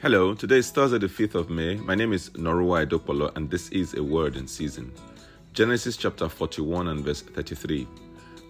[0.00, 1.74] Hello, today is Thursday, the 5th of May.
[1.74, 4.92] My name is Norua Edopolo, and this is a word in season.
[5.54, 7.84] Genesis chapter 41 and verse 33.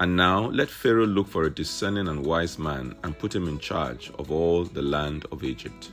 [0.00, 3.60] And now let Pharaoh look for a discerning and wise man and put him in
[3.60, 5.92] charge of all the land of Egypt.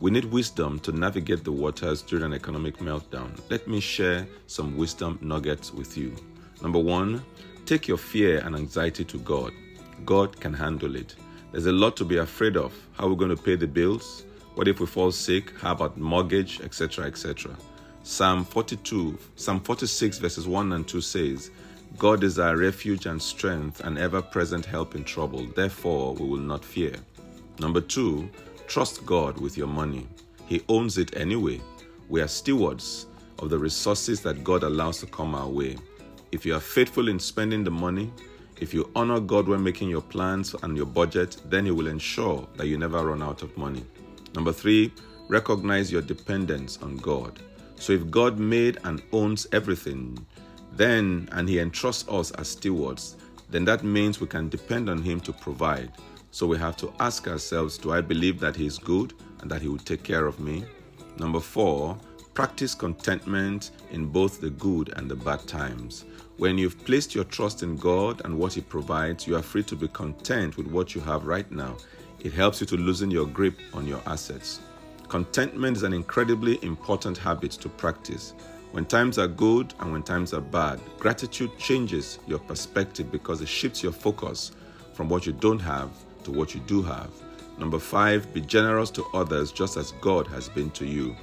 [0.00, 3.40] We need wisdom to navigate the waters during an economic meltdown.
[3.50, 6.12] Let me share some wisdom nuggets with you.
[6.60, 7.24] Number one,
[7.66, 9.52] take your fear and anxiety to God.
[10.04, 11.14] God can handle it.
[11.52, 12.74] There's a lot to be afraid of.
[12.94, 14.24] How are we going to pay the bills?
[14.58, 15.56] What if we fall sick?
[15.60, 17.56] How about mortgage, etc., etc.?
[18.02, 21.52] Psalm 42, Psalm 46, verses 1 and 2 says,
[21.96, 25.46] God is our refuge and strength and ever present help in trouble.
[25.46, 26.96] Therefore, we will not fear.
[27.60, 28.28] Number two,
[28.66, 30.08] trust God with your money.
[30.48, 31.60] He owns it anyway.
[32.08, 33.06] We are stewards
[33.38, 35.76] of the resources that God allows to come our way.
[36.32, 38.10] If you are faithful in spending the money,
[38.60, 42.48] if you honor God when making your plans and your budget, then He will ensure
[42.56, 43.84] that you never run out of money.
[44.34, 44.92] Number three,
[45.28, 47.38] recognize your dependence on God.
[47.76, 50.26] So if God made and owns everything,
[50.72, 53.16] then, and He entrusts us as stewards,
[53.50, 55.92] then that means we can depend on Him to provide.
[56.30, 59.62] So we have to ask ourselves do I believe that He is good and that
[59.62, 60.64] He will take care of me?
[61.18, 61.96] Number four,
[62.34, 66.04] practice contentment in both the good and the bad times.
[66.36, 69.76] When you've placed your trust in God and what He provides, you are free to
[69.76, 71.76] be content with what you have right now
[72.20, 74.60] it helps you to loosen your grip on your assets.
[75.08, 78.34] Contentment is an incredibly important habit to practice.
[78.72, 83.48] When times are good and when times are bad, gratitude changes your perspective because it
[83.48, 84.52] shifts your focus
[84.92, 85.90] from what you don't have
[86.24, 87.10] to what you do have.
[87.58, 91.16] Number five, be generous to others just as God has been to you.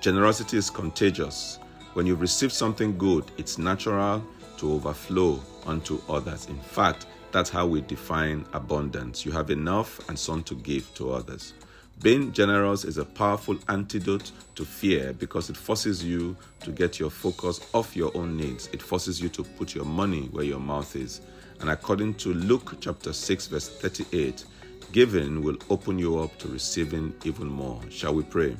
[0.00, 1.58] Generosity is contagious.
[1.94, 4.24] When you've received something good, it's natural
[4.58, 6.46] to overflow onto others.
[6.46, 9.24] In fact, that's how we define abundance.
[9.24, 11.54] You have enough and some to give to others.
[12.02, 17.10] Being generous is a powerful antidote to fear because it forces you to get your
[17.10, 18.68] focus off your own needs.
[18.72, 21.20] It forces you to put your money where your mouth is.
[21.60, 24.44] And according to Luke chapter 6, verse 38,
[24.92, 27.80] giving will open you up to receiving even more.
[27.90, 28.56] Shall we pray?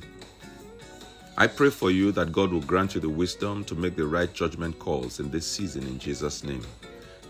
[1.39, 4.31] I pray for you that God will grant you the wisdom to make the right
[4.35, 6.63] judgment calls in this season in Jesus' name.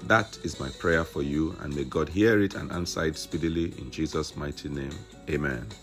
[0.04, 3.74] That is my prayer for you, and may God hear it and answer it speedily
[3.78, 4.92] in Jesus' mighty name.
[5.30, 5.70] Amen.